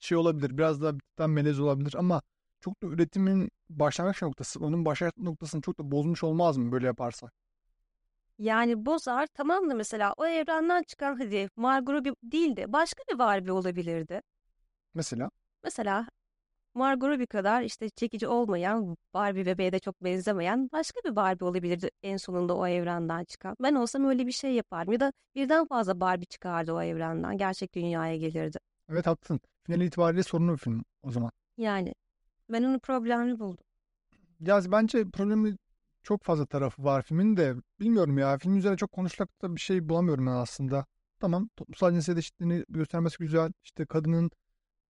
şey 0.00 0.18
olabilir, 0.18 0.58
biraz 0.58 0.82
daha 0.82 0.94
bir 0.94 1.00
tıktan 1.00 1.30
melez 1.30 1.60
olabilir 1.60 1.94
ama 1.98 2.22
çok 2.60 2.82
da 2.82 2.86
üretimin 2.86 3.50
başlangıç 3.70 4.22
noktası, 4.22 4.60
onun 4.60 4.84
başlangıç 4.84 5.18
noktasını 5.18 5.62
çok 5.62 5.78
da 5.78 5.90
bozmuş 5.90 6.24
olmaz 6.24 6.56
mı 6.56 6.72
böyle 6.72 6.86
yaparsak? 6.86 7.32
Yani 8.40 8.86
bozar 8.86 9.26
tamam 9.34 9.70
da 9.70 9.74
mesela 9.74 10.14
o 10.16 10.26
evrenden 10.26 10.82
çıkan 10.82 11.16
hadi 11.18 11.48
Margot 11.56 12.06
değil 12.22 12.56
de 12.56 12.72
başka 12.72 13.02
bir 13.12 13.18
Barbie 13.18 13.52
olabilirdi. 13.52 14.22
Mesela 14.94 15.30
Mesela 15.64 16.06
Margot 16.74 17.08
Robbie 17.08 17.26
kadar 17.26 17.62
işte 17.62 17.88
çekici 17.90 18.28
olmayan, 18.28 18.96
Barbie 19.14 19.46
bebeğe 19.46 19.72
de 19.72 19.78
çok 19.78 20.04
benzemeyen 20.04 20.68
başka 20.72 21.00
bir 21.04 21.16
Barbie 21.16 21.44
olabilirdi 21.46 21.90
en 22.02 22.16
sonunda 22.16 22.56
o 22.56 22.66
evrenden 22.66 23.24
çıkan. 23.24 23.56
Ben 23.62 23.74
olsam 23.74 24.04
öyle 24.04 24.26
bir 24.26 24.32
şey 24.32 24.54
yapardım. 24.54 24.92
Ya 24.92 25.00
da 25.00 25.12
birden 25.34 25.66
fazla 25.66 26.00
Barbie 26.00 26.26
çıkardı 26.26 26.72
o 26.72 26.82
evrenden. 26.82 27.38
Gerçek 27.38 27.74
dünyaya 27.74 28.16
gelirdi. 28.16 28.58
evet 28.88 29.06
haklısın. 29.06 29.40
Final 29.66 29.80
itibariyle 29.80 30.22
sorunlu 30.22 30.52
bir 30.52 30.58
film 30.58 30.84
o 31.02 31.10
zaman. 31.10 31.30
Yani 31.56 31.94
ben 32.48 32.62
onu 32.62 32.80
problemli 32.80 33.38
buldum. 33.38 33.64
Ya 34.40 34.60
bence 34.72 35.04
problemi 35.10 35.56
çok 36.02 36.22
fazla 36.22 36.46
tarafı 36.46 36.84
var 36.84 37.02
filmin 37.02 37.36
de 37.36 37.54
bilmiyorum 37.80 38.18
ya 38.18 38.38
film 38.38 38.56
üzerine 38.56 38.76
çok 38.76 38.92
konuşacak 38.92 39.42
da 39.42 39.56
bir 39.56 39.60
şey 39.60 39.88
bulamıyorum 39.88 40.26
ben 40.26 40.32
aslında. 40.32 40.86
Tamam 41.20 41.48
toplumsal 41.56 41.92
cinsiyet 41.92 42.18
eşitliğini 42.18 42.64
göstermesi 42.68 43.18
güzel. 43.18 43.52
İşte 43.64 43.86
kadının 43.86 44.30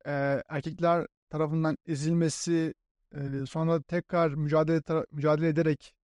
e, 0.06 0.42
erkekler 0.48 1.06
tarafından 1.30 1.78
ezilmesi 1.86 2.74
e, 3.14 3.46
sonra 3.46 3.82
tekrar 3.82 4.30
mücadele 4.30 5.06
mücadele 5.12 5.48
ederek 5.48 5.94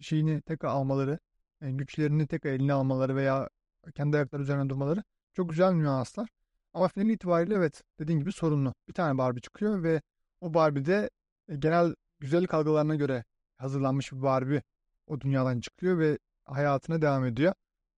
şeyini 0.00 0.42
tekrar 0.42 0.68
almaları, 0.68 1.18
e, 1.60 1.70
güçlerini 1.70 2.26
tekrar 2.26 2.50
eline 2.50 2.72
almaları 2.72 3.16
veya 3.16 3.48
kendi 3.94 4.16
ayakları 4.16 4.42
üzerine 4.42 4.68
durmaları 4.68 5.02
çok 5.34 5.50
güzel 5.50 5.72
nüanslar. 5.72 6.28
Ama 6.74 6.88
final 6.88 7.10
itibariyle 7.10 7.54
evet 7.54 7.82
dediğin 7.98 8.18
gibi 8.18 8.32
sorunlu. 8.32 8.74
Bir 8.88 8.94
tane 8.94 9.18
Barbie 9.18 9.40
çıkıyor 9.40 9.82
ve 9.82 10.02
o 10.40 10.54
Barbie 10.54 10.84
de 10.84 11.10
genel 11.58 11.94
güzellik 12.20 12.54
algılarına 12.54 12.94
göre 12.94 13.24
hazırlanmış 13.58 14.12
bir 14.12 14.22
Barbie 14.22 14.62
o 15.06 15.20
dünyadan 15.20 15.60
çıkıyor 15.60 15.98
ve 15.98 16.18
hayatına 16.44 17.02
devam 17.02 17.26
ediyor. 17.26 17.54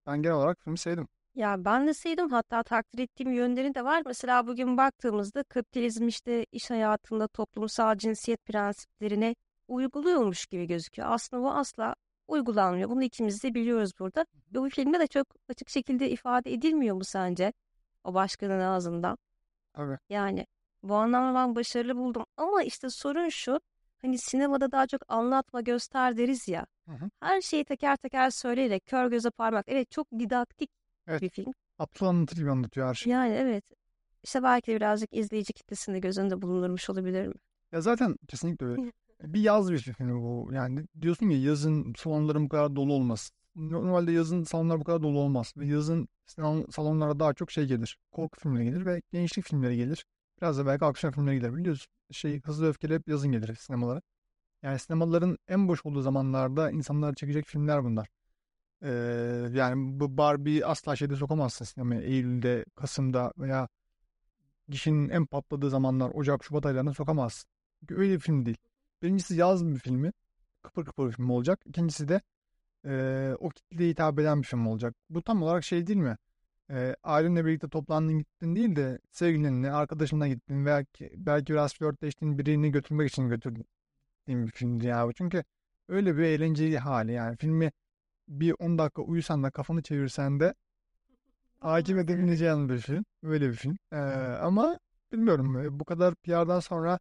Ben 0.06 0.22
genel 0.22 0.36
olarak 0.36 0.58
filmi 0.60 0.78
sevdim. 0.78 1.08
Ya 1.34 1.64
ben 1.64 1.86
de 1.86 1.94
sevdim 1.94 2.30
hatta 2.30 2.62
takdir 2.62 2.98
ettiğim 2.98 3.32
yönleri 3.32 3.74
de 3.74 3.84
var. 3.84 4.02
Mesela 4.06 4.46
bugün 4.46 4.76
baktığımızda 4.76 5.42
kapitalizm 5.42 6.08
işte 6.08 6.46
iş 6.52 6.70
hayatında 6.70 7.28
toplumsal 7.28 7.96
cinsiyet 7.98 8.44
prensiplerine 8.44 9.34
uyguluyormuş 9.68 10.46
gibi 10.46 10.66
gözüküyor. 10.66 11.08
Aslında 11.10 11.42
bu 11.42 11.52
asla 11.52 11.94
uygulanmıyor. 12.28 12.90
Bunu 12.90 13.02
ikimiz 13.02 13.42
de 13.44 13.54
biliyoruz 13.54 13.90
burada. 13.98 14.26
Ve 14.54 14.58
bu 14.58 14.70
filmde 14.70 15.00
de 15.00 15.06
çok 15.06 15.26
açık 15.48 15.68
şekilde 15.68 16.10
ifade 16.10 16.52
edilmiyor 16.52 16.96
mu 16.96 17.04
sence? 17.04 17.52
O 18.04 18.14
başkanın 18.14 18.60
ağzından. 18.60 19.18
Tabii. 19.72 19.98
Yani 20.08 20.46
bu 20.82 20.94
anlamda 20.94 21.38
ben 21.38 21.56
başarılı 21.56 21.96
buldum. 21.96 22.24
Ama 22.36 22.62
işte 22.62 22.90
sorun 22.90 23.28
şu. 23.28 23.60
Hani 24.02 24.18
sinemada 24.18 24.72
daha 24.72 24.86
çok 24.86 25.02
anlatma 25.08 25.60
göster 25.60 26.16
deriz 26.16 26.48
ya. 26.48 26.66
Hı 26.88 26.92
hı. 26.94 27.10
Her 27.20 27.40
şeyi 27.40 27.64
teker 27.64 27.96
teker 27.96 28.30
söyleyerek 28.30 28.86
kör 28.86 29.10
göze 29.10 29.30
parmak. 29.30 29.64
Evet 29.68 29.90
çok 29.90 30.06
didaktik 30.18 30.70
Evet. 31.06 31.22
bir 31.22 31.28
film. 31.28 31.52
Aptal 31.78 32.06
anlatır 32.06 32.36
gibi 32.36 32.50
anlatıyor 32.50 32.88
her 32.88 32.94
şeyi. 32.94 33.10
Yani 33.12 33.32
evet. 33.34 33.64
İşte 34.24 34.42
belki 34.42 34.72
de 34.72 34.76
birazcık 34.76 35.14
izleyici 35.14 35.52
kitlesinde 35.52 35.98
göz 35.98 36.18
önünde 36.18 36.42
bulundurmuş 36.42 36.90
olabilir 36.90 37.26
mi? 37.26 37.34
Ya 37.72 37.80
zaten 37.80 38.16
kesinlikle 38.28 38.66
öyle. 38.66 38.92
Bir 39.22 39.40
yaz 39.40 39.70
bir 39.72 39.78
film 39.78 40.22
bu. 40.22 40.52
Yani 40.52 40.84
diyorsun 41.00 41.28
ya 41.28 41.38
yazın 41.42 41.94
salonların 41.98 42.44
bu 42.44 42.48
kadar 42.48 42.76
dolu 42.76 42.92
olmaz. 42.92 43.30
Normalde 43.56 44.12
yazın 44.12 44.44
salonlar 44.44 44.80
bu 44.80 44.84
kadar 44.84 45.02
dolu 45.02 45.18
olmaz. 45.18 45.54
Ve 45.56 45.66
yazın 45.66 46.08
salon- 46.26 46.70
salonlara 46.72 47.20
daha 47.20 47.34
çok 47.34 47.50
şey 47.50 47.64
gelir. 47.66 47.98
Korku 48.12 48.40
filmleri 48.40 48.64
gelir 48.64 48.86
ve 48.86 49.02
gençlik 49.12 49.44
filmleri 49.44 49.76
gelir. 49.76 50.04
Biraz 50.40 50.58
da 50.58 50.66
belki 50.66 50.84
aksiyon 50.84 51.12
filmleri 51.12 51.40
gelir. 51.40 51.56
Biliyorsun 51.56 51.92
şey 52.10 52.40
Hızlı 52.42 52.68
Öfkeli 52.68 52.94
hep 52.94 53.08
yazın 53.08 53.32
gelir 53.32 53.54
sinemalara. 53.54 54.02
Yani 54.62 54.78
sinemaların 54.78 55.38
en 55.48 55.68
boş 55.68 55.86
olduğu 55.86 56.02
zamanlarda 56.02 56.70
insanlar 56.70 57.14
çekecek 57.14 57.46
filmler 57.46 57.84
bunlar. 57.84 58.08
Ee, 58.82 58.88
yani 59.54 60.00
bu 60.00 60.18
Barbie'yi 60.18 60.66
asla 60.66 60.96
şeyde 60.96 61.16
sokamazsın 61.16 61.64
sinemaya. 61.64 62.02
Eylül'de, 62.02 62.64
Kasım'da 62.76 63.32
veya 63.38 63.68
gişinin 64.68 65.08
en 65.08 65.26
patladığı 65.26 65.70
zamanlar 65.70 66.10
Ocak, 66.14 66.44
Şubat 66.44 66.66
aylarına 66.66 66.94
sokamazsın. 66.94 67.50
Çünkü 67.80 67.96
öyle 67.96 68.14
bir 68.14 68.20
film 68.20 68.46
değil. 68.46 68.56
Birincisi 69.02 69.36
yaz 69.36 69.66
bir 69.66 69.78
filmi. 69.78 70.12
Kıpır 70.62 70.84
kıpır 70.84 71.06
bir 71.08 71.12
film 71.12 71.30
olacak. 71.30 71.60
İkincisi 71.66 72.08
de 72.08 72.20
eee, 72.84 73.36
o 73.40 73.48
kitleye 73.50 73.90
hitap 73.90 74.18
eden 74.18 74.42
bir 74.42 74.46
film 74.46 74.66
olacak. 74.66 74.94
Bu 75.10 75.22
tam 75.22 75.42
olarak 75.42 75.64
şey 75.64 75.86
değil 75.86 75.98
mi? 75.98 76.16
Eee 76.70 76.96
ailenle 77.02 77.46
birlikte 77.46 77.68
toplandın 77.68 78.18
gittin 78.18 78.56
değil 78.56 78.76
de 78.76 78.98
sevgilinle, 79.10 79.70
arkadaşınla 79.72 80.28
gittin. 80.28 80.66
Belki, 80.66 81.12
belki 81.16 81.52
biraz 81.52 81.74
flörtleştiğin 81.74 82.38
birini 82.38 82.70
götürmek 82.72 83.08
için 83.10 83.28
götürdüğün 83.28 83.66
bir 84.28 84.50
filmdi 84.50 84.86
ya 84.86 85.06
bu. 85.08 85.12
Çünkü 85.12 85.44
öyle 85.88 86.16
bir 86.16 86.22
eğlenceli 86.22 86.78
hali 86.78 87.12
yani. 87.12 87.36
Filmi 87.36 87.72
bir 88.28 88.54
10 88.58 88.78
dakika 88.78 89.02
uyusan 89.02 89.42
da 89.42 89.50
kafanı 89.50 89.82
çevirsen 89.82 90.40
de 90.40 90.54
takip 91.60 91.98
edebileceğin 91.98 92.68
bir 92.68 92.78
film. 92.78 93.04
Böyle 93.22 93.48
bir 93.48 93.54
film. 93.56 93.78
Eee, 93.92 93.98
ama 94.42 94.78
bilmiyorum 95.12 95.58
e, 95.58 95.80
bu 95.80 95.84
kadar 95.84 96.14
PR'dan 96.14 96.60
sonra 96.60 96.98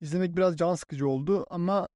izlemek 0.00 0.36
biraz 0.36 0.56
can 0.56 0.74
sıkıcı 0.74 1.08
oldu 1.08 1.46
ama 1.50 1.88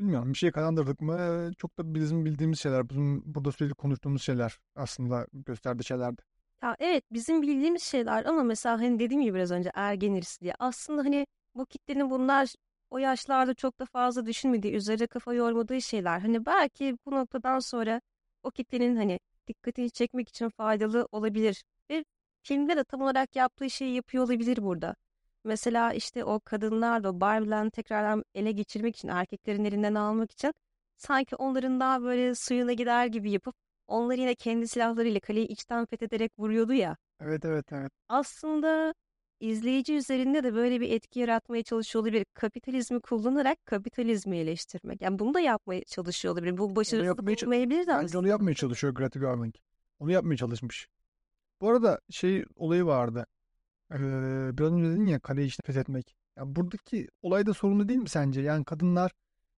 bilmiyorum 0.00 0.32
bir 0.32 0.38
şey 0.38 0.50
kazandırdık 0.50 1.00
mı? 1.00 1.50
Çok 1.58 1.78
da 1.78 1.94
bizim 1.94 2.24
bildiğimiz 2.24 2.60
şeyler, 2.60 2.88
bizim 2.88 3.22
burada 3.34 3.52
sürekli 3.52 3.74
konuştuğumuz 3.74 4.22
şeyler 4.22 4.58
aslında 4.76 5.26
gösterdiği 5.32 5.84
şeylerdi. 5.84 6.22
Ya 6.62 6.76
evet 6.78 7.04
bizim 7.12 7.42
bildiğimiz 7.42 7.82
şeyler 7.82 8.24
ama 8.24 8.42
mesela 8.42 8.78
hani 8.80 8.98
dediğim 8.98 9.22
gibi 9.22 9.34
biraz 9.34 9.50
önce 9.50 9.70
ergen 9.74 10.20
diye. 10.40 10.54
Aslında 10.58 11.04
hani 11.04 11.26
bu 11.54 11.66
kitlenin 11.66 12.10
bunlar 12.10 12.54
o 12.90 12.98
yaşlarda 12.98 13.54
çok 13.54 13.78
da 13.80 13.84
fazla 13.86 14.26
düşünmediği, 14.26 14.74
üzerine 14.74 15.06
kafa 15.06 15.34
yormadığı 15.34 15.80
şeyler. 15.82 16.20
Hani 16.20 16.46
belki 16.46 16.96
bu 17.06 17.10
noktadan 17.10 17.58
sonra 17.58 18.00
o 18.42 18.50
kitlenin 18.50 18.96
hani 18.96 19.18
dikkatini 19.48 19.90
çekmek 19.90 20.28
için 20.28 20.48
faydalı 20.48 21.08
olabilir. 21.12 21.64
Ve 21.90 22.04
filmde 22.42 22.76
de 22.76 22.84
tam 22.84 23.02
olarak 23.02 23.36
yaptığı 23.36 23.70
şeyi 23.70 23.94
yapıyor 23.94 24.24
olabilir 24.24 24.56
burada. 24.62 24.94
Mesela 25.44 25.92
işte 25.92 26.24
o 26.24 26.40
kadınlar 26.40 27.04
da 27.04 27.20
Barbie'lerini 27.20 27.70
tekrardan 27.70 28.24
ele 28.34 28.52
geçirmek 28.52 28.96
için, 28.96 29.08
erkeklerin 29.08 29.64
elinden 29.64 29.94
almak 29.94 30.32
için 30.32 30.54
sanki 30.96 31.36
onların 31.36 31.80
daha 31.80 32.02
böyle 32.02 32.34
suyuna 32.34 32.72
gider 32.72 33.06
gibi 33.06 33.30
yapıp 33.30 33.54
onları 33.86 34.20
yine 34.20 34.34
kendi 34.34 34.68
silahlarıyla 34.68 35.20
kaleyi 35.20 35.46
içten 35.46 35.86
fethederek 35.86 36.32
vuruyordu 36.38 36.72
ya. 36.72 36.96
Evet 37.20 37.44
evet 37.44 37.72
evet. 37.72 37.92
Aslında 38.08 38.94
izleyici 39.40 39.94
üzerinde 39.94 40.44
de 40.44 40.54
böyle 40.54 40.80
bir 40.80 40.90
etki 40.90 41.20
yaratmaya 41.20 41.62
çalışıyor 41.62 42.04
olabilir. 42.04 42.26
Kapitalizmi 42.34 43.00
kullanarak 43.00 43.66
kapitalizmi 43.66 44.38
eleştirmek. 44.38 45.02
Yani 45.02 45.18
bunu 45.18 45.34
da 45.34 45.40
yapmaya 45.40 45.84
çalışıyor 45.84 46.34
olabilir. 46.34 46.58
Bu 46.58 46.76
başarısız 46.76 47.44
olmayabilir 47.44 47.86
de 47.86 47.94
aslında. 47.94 48.18
onu 48.18 48.28
yapmaya 48.28 48.54
çalışıyor 48.54 48.94
Greta 48.94 49.20
Gerwig. 49.20 49.54
Onu 49.98 50.10
yapmaya 50.10 50.36
çalışmış. 50.36 50.88
Bu 51.60 51.70
arada 51.70 52.00
şey 52.10 52.44
olayı 52.56 52.84
vardı. 52.84 53.26
Eee 53.92 53.98
biraz 54.58 54.72
önce 54.72 54.90
dedin 54.90 55.06
ya 55.06 55.18
kaleyi 55.20 55.46
işte 55.48 55.62
fethetmek. 55.66 56.14
Ya 56.36 56.56
buradaki 56.56 57.08
olay 57.22 57.46
da 57.46 57.54
sorunlu 57.54 57.88
değil 57.88 58.00
mi 58.00 58.08
sence? 58.08 58.40
Yani 58.40 58.64
kadınlar 58.64 59.12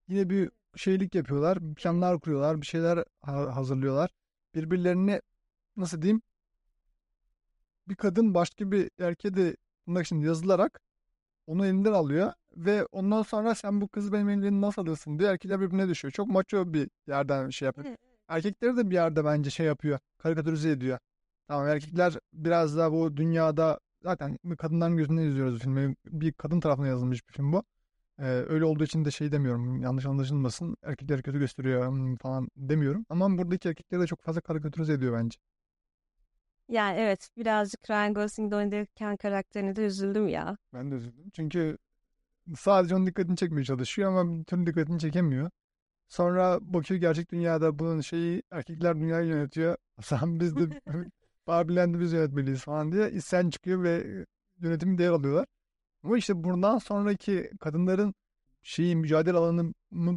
yine 0.08 0.30
bir 0.30 0.50
şeylik 0.76 1.14
yapıyorlar, 1.14 1.58
planlar 1.76 2.20
kuruyorlar, 2.20 2.60
bir 2.62 2.66
şeyler 2.66 3.04
ha- 3.22 3.56
hazırlıyorlar. 3.56 4.10
Birbirlerine 4.54 5.22
nasıl 5.76 6.02
diyeyim? 6.02 6.22
Bir 7.88 7.94
kadın 7.94 8.34
başka 8.34 8.72
bir 8.72 8.90
erkeğe 9.00 9.34
de 9.34 9.56
tırnak 9.86 10.06
içinde 10.06 10.26
yazılarak 10.26 10.80
onu 11.46 11.66
elinden 11.66 11.92
alıyor 11.92 12.32
ve 12.56 12.86
ondan 12.92 13.22
sonra 13.22 13.54
sen 13.54 13.80
bu 13.80 13.88
kızı 13.88 14.12
benim 14.12 14.28
elimden 14.28 14.60
nasıl 14.60 14.82
alırsın 14.82 15.18
diyor. 15.18 15.30
Erkekler 15.32 15.60
birbirine 15.60 15.88
düşüyor. 15.88 16.12
Çok 16.12 16.28
maço 16.28 16.74
bir 16.74 16.90
yerden 17.08 17.50
şey 17.50 17.66
yapıyor. 17.66 17.96
Erkekleri 18.28 18.76
de 18.76 18.90
bir 18.90 18.94
yerde 18.94 19.24
bence 19.24 19.50
şey 19.50 19.66
yapıyor. 19.66 19.98
Karikatürize 20.18 20.70
ediyor. 20.70 20.98
Tamam 21.48 21.68
erkekler 21.68 22.14
biraz 22.32 22.76
daha 22.76 22.92
bu 22.92 23.16
dünyada 23.16 23.80
zaten 24.02 24.38
kadınların 24.58 24.96
gözünden 24.96 25.22
izliyoruz 25.22 25.62
filmi. 25.62 25.96
Bir 26.06 26.32
kadın 26.32 26.60
tarafına 26.60 26.86
yazılmış 26.86 27.28
bir 27.28 27.32
film 27.32 27.52
bu. 27.52 27.62
Ee, 28.18 28.24
öyle 28.24 28.64
olduğu 28.64 28.84
için 28.84 29.04
de 29.04 29.10
şey 29.10 29.32
demiyorum. 29.32 29.82
Yanlış 29.82 30.06
anlaşılmasın. 30.06 30.76
Erkekleri 30.82 31.22
kötü 31.22 31.38
gösteriyor 31.38 31.88
hmm, 31.88 32.16
falan 32.16 32.48
demiyorum. 32.56 33.06
Ama 33.08 33.38
buradaki 33.38 33.68
erkekleri 33.68 34.02
de 34.02 34.06
çok 34.06 34.22
fazla 34.22 34.40
karikatürize 34.40 34.92
ediyor 34.92 35.18
bence. 35.18 35.38
Yani 36.68 36.98
evet 36.98 37.28
birazcık 37.36 37.90
Ryan 37.90 38.14
Gosling'de 38.14 38.56
oynarken 38.56 39.16
karakterine 39.16 39.76
de 39.76 39.84
üzüldüm 39.84 40.28
ya. 40.28 40.56
Ben 40.74 40.90
de 40.90 40.94
üzüldüm. 40.94 41.30
Çünkü 41.32 41.78
sadece 42.56 42.94
onun 42.96 43.06
dikkatini 43.06 43.36
çekmeye 43.36 43.64
çalışıyor 43.64 44.10
ama 44.10 44.38
bir 44.38 44.44
türlü 44.44 44.66
dikkatini 44.66 45.00
çekemiyor. 45.00 45.50
Sonra 46.08 46.58
bakıyor 46.62 47.00
gerçek 47.00 47.32
dünyada 47.32 47.78
bunun 47.78 48.00
şeyi 48.00 48.42
erkekler 48.50 48.96
dünyayı 48.96 49.28
yönetiyor. 49.28 49.76
Sen 50.02 50.40
biz 50.40 50.56
de 50.56 50.80
Barbie'lendi 51.46 52.04
yönetmeliyiz 52.04 52.60
falan 52.60 52.92
diye 52.92 53.10
isyan 53.10 53.50
çıkıyor 53.50 53.82
ve 53.82 54.24
yönetimi 54.60 54.98
devralıyorlar. 54.98 55.46
Ama 56.02 56.18
işte 56.18 56.44
bundan 56.44 56.78
sonraki 56.78 57.50
kadınların 57.60 58.14
şeyi 58.62 58.96
mücadele 58.96 59.36
alanını 59.36 59.74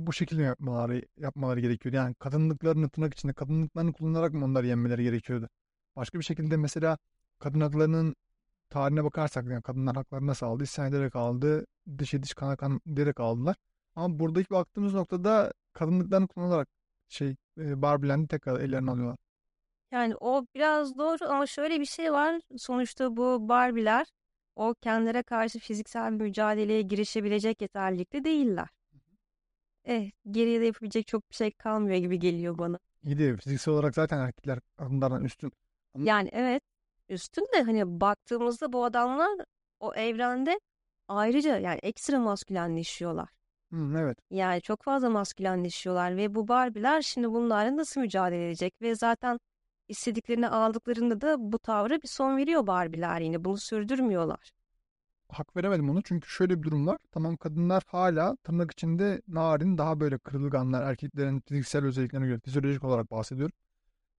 bu 0.08 0.14
şekilde 0.14 0.44
yapmaları 0.44 1.02
yapmaları 1.18 1.60
gerekiyor. 1.60 1.96
Yani 1.96 2.16
kadınlıklarını 2.16 2.90
tırnak 2.90 3.14
içinde 3.14 3.34
kadınlıklarını 3.34 3.94
kullanarak 3.94 4.34
mı 4.34 4.46
onları 4.46 4.68
yenmeleri 4.68 5.04
gerekiyordu? 5.04 5.50
Başka 5.96 6.20
bir 6.20 6.24
şekilde 6.24 6.58
mesela 6.58 6.98
kadın 7.40 7.62
haklarının 7.62 8.16
tarihine 8.70 9.04
bakarsak 9.04 9.46
yani 9.46 9.62
kadınlar 9.62 9.96
hakları 9.96 10.28
nasıl 10.28 10.46
aldı? 10.46 10.64
İsyan 10.64 10.90
ederek 10.90 11.16
aldı. 11.16 11.66
Dişe 11.98 12.24
diş 12.24 12.34
kana 12.34 12.56
kan 12.56 12.82
diyerek 12.96 13.20
aldılar. 13.20 13.56
Ama 13.96 14.20
buradaki 14.20 14.50
baktığımız 14.50 14.94
noktada 14.94 15.54
kadınlıklarını 15.74 16.28
kullanarak 16.28 16.68
şey 17.10 17.36
e, 17.58 17.82
Barbie'lerini 17.82 18.28
tekrar 18.28 18.60
ellerine 18.60 18.92
alıyorlar. 18.92 19.18
Yani 19.92 20.16
o 20.16 20.46
biraz 20.56 20.98
doğru 20.98 21.26
ama 21.30 21.48
şöyle 21.48 21.80
bir 21.80 21.86
şey 21.86 22.12
var. 22.14 22.42
Sonuçta 22.58 23.18
bu 23.18 23.50
Barbie'ler 23.50 24.08
o 24.56 24.74
kendilerine 24.82 25.24
karşı 25.24 25.60
fiziksel 25.60 26.20
bir 26.20 26.24
mücadeleye 26.24 26.82
girişebilecek 26.82 27.62
yeterlilikte 27.62 28.24
değiller. 28.24 28.68
Eh, 29.86 30.12
geriye 30.32 30.62
de 30.62 30.66
yapabilecek 30.66 31.08
çok 31.08 31.30
bir 31.30 31.36
şey 31.36 31.52
kalmıyor 31.52 31.98
gibi 31.98 32.20
geliyor 32.20 32.58
bana. 32.58 32.80
İyi 33.04 33.18
de 33.18 33.38
fiziksel 33.38 33.74
olarak 33.74 33.96
zaten 33.96 34.20
erkekler 34.20 34.60
kadınlardan 34.78 35.24
üstün. 35.24 35.52
Ama 35.94 36.06
Yani 36.06 36.30
evet 36.32 36.64
üstün 37.10 37.48
de 37.56 37.62
hani 37.62 38.00
baktığımızda 38.02 38.74
bu 38.74 38.86
adamlar 38.86 39.30
o 39.80 39.94
evrende 39.94 40.60
ayrıca 41.08 41.58
yani 41.58 41.80
ekstra 41.84 42.20
maskülenleşiyorlar. 42.20 43.30
Hı, 43.72 43.94
evet. 44.00 44.18
Yani 44.30 44.62
çok 44.62 44.84
fazla 44.84 45.10
maskülenleşiyorlar 45.10 46.18
ve 46.18 46.36
bu 46.36 46.48
Barbie'ler 46.48 47.02
şimdi 47.02 47.32
bunlarla 47.32 47.78
nasıl 47.78 48.02
mücadele 48.02 48.48
edecek 48.48 48.74
ve 48.82 48.96
zaten 48.96 49.40
istediklerini 49.88 50.50
aldıklarında 50.50 51.22
da 51.22 51.36
bu 51.40 51.60
tavra 51.60 52.02
bir 52.02 52.08
son 52.08 52.38
veriyor 52.38 52.68
Barbie'ler 52.68 53.22
yine 53.22 53.46
bunu 53.46 53.58
sürdürmüyorlar. 53.58 54.52
Hak 55.30 55.56
veremedim 55.56 55.90
onu 55.90 56.02
çünkü 56.04 56.30
şöyle 56.30 56.60
bir 56.60 56.64
durum 56.64 56.88
var. 56.88 56.98
Tamam 57.12 57.38
kadınlar 57.38 57.84
hala 57.88 58.36
tırnak 58.36 58.72
içinde 58.72 59.22
narin 59.28 59.78
daha 59.78 60.00
böyle 60.00 60.18
kırılganlar 60.18 60.84
erkeklerin 60.84 61.40
fiziksel 61.40 61.86
özelliklerine 61.86 62.28
göre 62.28 62.40
fizyolojik 62.40 62.84
olarak 62.84 63.12
bahsediyorum. 63.12 63.54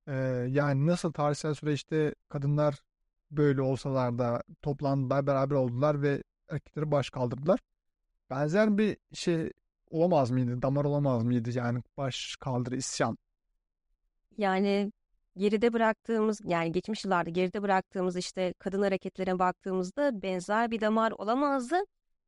Ee, 0.08 0.14
yani 0.48 0.86
nasıl 0.86 1.12
tarihsel 1.12 1.54
süreçte 1.54 2.14
kadınlar 2.28 2.82
böyle 3.30 3.62
olsalar 3.62 4.18
da 4.18 4.42
toplandılar, 4.62 5.26
beraber 5.26 5.54
oldular 5.54 6.02
ve 6.02 6.22
erkekleri 6.48 6.90
baş 6.90 7.10
kaldırdılar. 7.10 7.60
Benzer 8.30 8.78
bir 8.78 8.96
şey 9.14 9.52
olamaz 9.90 10.30
mıydı? 10.30 10.62
Damar 10.62 10.84
olamaz 10.84 11.24
mıydı? 11.24 11.50
Yani 11.58 11.82
baş 11.96 12.36
kaldır 12.40 12.72
isyan. 12.72 13.18
Yani 14.38 14.92
geride 15.36 15.72
bıraktığımız 15.72 16.40
yani 16.44 16.72
geçmiş 16.72 17.04
yıllarda 17.04 17.30
geride 17.30 17.62
bıraktığımız 17.62 18.16
işte 18.16 18.54
kadın 18.58 18.82
hareketlerine 18.82 19.38
baktığımızda 19.38 20.22
benzer 20.22 20.70
bir 20.70 20.80
damar 20.80 21.12
olamazdı. 21.12 21.76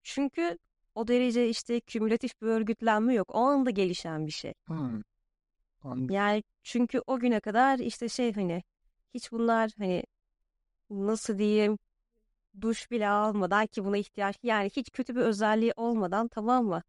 Çünkü 0.02 0.58
o 0.94 1.08
derece 1.08 1.48
işte 1.48 1.80
kümülatif 1.80 2.42
bir 2.42 2.46
örgütlenme 2.46 3.14
yok. 3.14 3.34
O 3.34 3.38
anda 3.38 3.70
gelişen 3.70 4.26
bir 4.26 4.32
şey. 4.32 4.54
Hmm. 4.66 5.02
Anladım. 5.82 6.10
Yani 6.10 6.42
çünkü 6.62 7.02
o 7.06 7.18
güne 7.18 7.40
kadar 7.40 7.78
işte 7.78 8.08
şey 8.08 8.32
hani 8.32 8.62
hiç 9.14 9.32
bunlar 9.32 9.70
hani 9.78 10.04
nasıl 10.90 11.38
diyeyim 11.38 11.78
duş 12.60 12.90
bile 12.90 13.08
almadan 13.08 13.66
ki 13.66 13.84
buna 13.84 13.96
ihtiyaç 13.96 14.36
yani 14.42 14.70
hiç 14.76 14.90
kötü 14.90 15.16
bir 15.16 15.20
özelliği 15.20 15.72
olmadan 15.76 16.28
tamam 16.28 16.66
mı? 16.66 16.82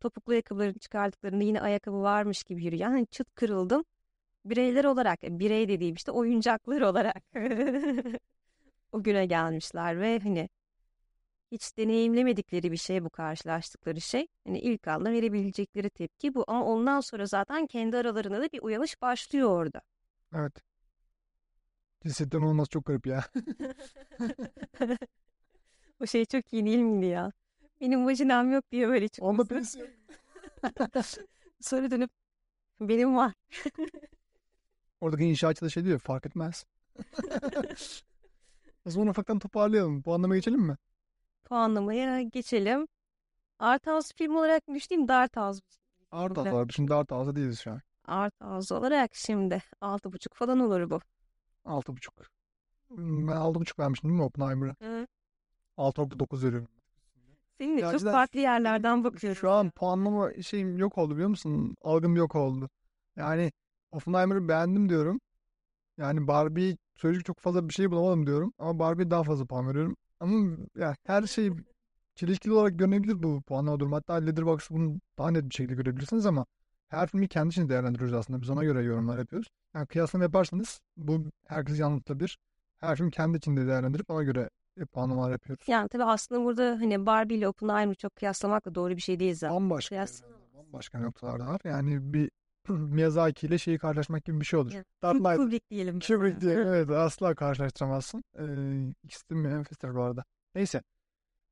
Topuklu 0.00 0.32
ayakkabılarını 0.32 0.78
çıkardıklarında 0.78 1.44
yine 1.44 1.60
ayakkabı 1.60 2.02
varmış 2.02 2.44
gibi 2.44 2.64
yürüyen 2.64 2.90
hani 2.90 3.06
çıt 3.06 3.34
kırıldım. 3.34 3.84
Bireyler 4.44 4.84
olarak 4.84 5.22
birey 5.22 5.68
dediğim 5.68 5.94
işte 5.94 6.10
oyuncaklar 6.12 6.80
olarak 6.80 7.22
o 8.92 9.02
güne 9.02 9.26
gelmişler 9.26 10.00
ve 10.00 10.18
hani 10.18 10.48
hiç 11.52 11.76
deneyimlemedikleri 11.78 12.72
bir 12.72 12.76
şey 12.76 13.04
bu 13.04 13.10
karşılaştıkları 13.10 14.00
şey. 14.00 14.26
Hani 14.46 14.60
ilk 14.60 14.88
anda 14.88 15.12
verebilecekleri 15.12 15.90
tepki 15.90 16.34
bu 16.34 16.44
ama 16.46 16.64
ondan 16.64 17.00
sonra 17.00 17.26
zaten 17.26 17.66
kendi 17.66 17.96
aralarında 17.96 18.40
da 18.42 18.48
bir 18.52 18.62
uyanış 18.62 19.02
başlıyor 19.02 19.48
orada. 19.50 19.80
Evet. 20.34 20.52
Cinsiyetten 22.02 22.40
olması 22.42 22.70
çok 22.70 22.84
garip 22.86 23.06
ya. 23.06 23.24
O 26.02 26.06
şey 26.06 26.24
çok 26.24 26.52
iyi 26.52 26.64
değil 26.64 26.78
miydi 26.78 27.06
ya? 27.06 27.32
Benim 27.80 28.06
vajinam 28.06 28.52
yok 28.52 28.64
diye 28.72 28.88
böyle 28.88 29.08
Onda 29.20 29.42
çıkması. 29.42 29.50
birisi 29.54 29.78
yok. 29.78 29.90
Sonra 31.60 31.90
dönüp 31.90 32.10
benim 32.80 33.16
var. 33.16 33.32
Oradaki 35.02 35.24
inşaatçı 35.24 35.64
da 35.64 35.68
şey 35.70 35.84
diyor 35.84 35.98
fark 35.98 36.26
etmez. 36.26 36.64
O 38.86 38.90
zaman 38.90 39.08
ufaktan 39.08 39.38
toparlayalım. 39.38 40.04
Bu 40.04 40.14
anlama 40.14 40.34
geçelim 40.36 40.60
mi? 40.60 40.76
Puanlamaya 41.44 42.22
geçelim. 42.22 42.88
Art 43.58 43.86
House 43.86 44.14
film 44.16 44.36
olarak 44.36 44.68
mı 44.68 44.74
düşteyim 44.74 45.08
Dart 45.08 45.36
House? 45.36 45.60
Art 46.12 46.34
Filmde. 46.34 46.52
var. 46.52 46.66
Şimdi 46.74 46.94
Art 46.94 47.10
House'da 47.10 47.36
değiliz 47.36 47.60
şu 47.60 47.70
an. 47.70 47.80
Art 48.04 48.34
House 48.40 48.74
olarak 48.74 49.14
şimdi 49.14 49.62
altı 49.80 50.12
buçuk 50.12 50.34
falan 50.34 50.60
olur 50.60 50.90
bu. 50.90 51.00
Altı 51.64 51.96
buçuk. 51.96 52.14
Hmm, 52.88 53.28
Ben 53.28 53.36
altı 53.36 53.60
buçuk 53.60 53.78
vermiştim 53.78 54.10
değil 54.10 54.20
mi 54.20 54.24
Oppenheimer'a? 54.24 54.74
Hı. 54.80 55.06
6.9 55.78 56.44
veriyorum. 56.44 56.68
Seninle 57.58 57.80
Ya 57.80 57.92
çok 57.92 58.00
farklı 58.00 58.40
yerlerden 58.40 59.04
bakıyoruz. 59.04 59.38
Şu 59.38 59.50
an 59.50 59.70
puanlama 59.70 60.42
şeyim 60.42 60.78
yok 60.78 60.98
oldu 60.98 61.14
biliyor 61.14 61.28
musun? 61.28 61.76
Algım 61.82 62.16
yok 62.16 62.34
oldu. 62.34 62.70
Yani 63.16 63.52
Oppenheimer'ı 63.92 64.48
beğendim 64.48 64.88
diyorum. 64.88 65.20
Yani 65.98 66.26
Barbie 66.26 66.76
söyleyecek 66.96 67.26
çok 67.26 67.38
fazla 67.38 67.68
bir 67.68 67.74
şey 67.74 67.90
bulamadım 67.90 68.26
diyorum. 68.26 68.52
Ama 68.58 68.78
Barbie'ye 68.78 69.10
daha 69.10 69.22
fazla 69.22 69.46
puan 69.46 69.68
veriyorum. 69.68 69.96
Ama 70.20 70.56
ya 70.76 70.94
her 71.06 71.22
şey 71.22 71.50
çelişkili 72.14 72.52
olarak 72.52 72.78
görünebilir 72.78 73.22
bu 73.22 73.42
puanlama 73.42 73.80
durumu. 73.80 73.96
Hatta 73.96 74.14
Letterboxd'ı 74.14 74.74
bunu 74.74 75.00
daha 75.18 75.30
net 75.30 75.44
bir 75.44 75.54
şekilde 75.54 75.74
görebilirsiniz 75.74 76.26
ama 76.26 76.46
her 76.88 77.06
filmi 77.08 77.28
kendi 77.28 77.48
için 77.48 77.68
değerlendiriyoruz 77.68 78.14
aslında. 78.14 78.42
Biz 78.42 78.50
ona 78.50 78.64
göre 78.64 78.82
yorumlar 78.82 79.18
yapıyoruz. 79.18 79.48
Yani 79.74 79.86
kıyaslama 79.86 80.24
yaparsanız 80.24 80.80
bu 80.96 81.24
herkes 81.46 81.78
yanıltabilir. 81.78 82.38
Her 82.78 82.96
film 82.96 83.10
kendi 83.10 83.38
içinde 83.38 83.66
değerlendirip 83.66 84.10
ona 84.10 84.22
göre 84.22 84.50
e, 84.76 84.84
puanlamalar 84.84 85.30
yapıyoruz. 85.32 85.64
Yani 85.68 85.88
tabii 85.88 86.04
aslında 86.04 86.44
burada 86.44 86.70
hani 86.80 87.06
Barbie 87.06 87.36
ile 87.36 87.48
Oppenheimer'ı 87.48 87.94
çok 87.94 88.16
kıyaslamak 88.16 88.64
da 88.64 88.74
doğru 88.74 88.96
bir 88.96 89.02
şey 89.02 89.20
değil 89.20 89.34
zaten. 89.34 89.54
Bambaşka 89.56 89.94
Kıyas- 89.96 90.22
evrenler, 90.24 90.40
bambaşka 90.54 91.00
noktalarda 91.00 91.46
var. 91.46 91.60
Yani 91.64 92.12
bir 92.12 92.30
Miyazaki 92.68 93.46
ile 93.46 93.58
şeyi 93.58 93.78
karşılaşmak 93.78 94.24
gibi 94.24 94.40
bir 94.40 94.44
şey 94.44 94.58
olur. 94.58 94.72
Yani 94.72 94.84
Dark 95.02 95.18
Knight, 95.18 95.36
Kubrick 95.36 95.70
diyelim. 95.70 96.00
Kubrick 96.00 96.40
diye 96.40 96.54
evet 96.54 96.90
asla 96.90 97.34
karşılaştıramazsın. 97.34 98.24
Ee, 98.38 98.94
ikisi 99.04 99.30
de 99.30 99.34
enfestir 99.34 99.94
bu 99.94 100.02
arada. 100.02 100.24
Neyse. 100.54 100.82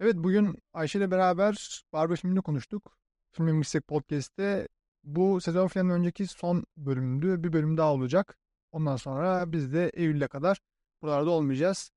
Evet 0.00 0.14
bugün 0.16 0.58
Ayşe 0.72 0.98
ile 0.98 1.10
beraber 1.10 1.82
Barbie 1.92 2.16
filmini 2.16 2.42
konuştuk. 2.42 2.96
Filmin 3.32 3.56
Mistek 3.56 3.88
Podcast'te 3.88 4.68
bu 5.04 5.40
sezon 5.40 5.68
finalinden 5.68 5.98
önceki 5.98 6.26
son 6.26 6.64
bölümdü. 6.76 7.44
Bir 7.44 7.52
bölüm 7.52 7.76
daha 7.76 7.92
olacak. 7.92 8.36
Ondan 8.72 8.96
sonra 8.96 9.52
biz 9.52 9.72
de 9.72 9.88
Eylül'e 9.88 10.28
kadar 10.28 10.60
buralarda 11.02 11.30
olmayacağız. 11.30 11.90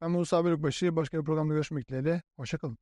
Ben 0.00 0.10
Musa 0.10 0.44
Bölükbaşı. 0.44 0.96
Başka 0.96 1.18
bir 1.20 1.24
programda 1.24 1.54
görüşmek 1.54 1.88
dileğiyle. 1.88 2.22
Hoşçakalın. 2.36 2.78